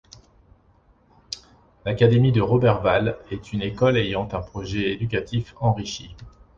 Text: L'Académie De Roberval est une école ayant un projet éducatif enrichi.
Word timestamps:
L'Académie 1.85 2.31
De 2.31 2.41
Roberval 2.41 3.19
est 3.29 3.53
une 3.53 3.61
école 3.61 3.99
ayant 3.99 4.27
un 4.33 4.41
projet 4.41 4.93
éducatif 4.93 5.53
enrichi. 5.59 6.15